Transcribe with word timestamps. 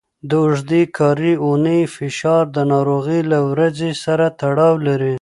د 0.29 0.31
اوږدې 0.43 0.81
کاري 0.97 1.33
اونۍ 1.45 1.81
فشار 1.95 2.43
د 2.55 2.57
ناروغۍ 2.71 3.21
له 3.31 3.39
ورځې 3.49 3.89
سره 4.03 4.25
تړاو 4.39 4.73
لري. 4.87 5.09